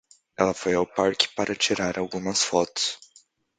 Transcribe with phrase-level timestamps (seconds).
[0.35, 2.97] Ela foi ao parque para tirar algumas fotos.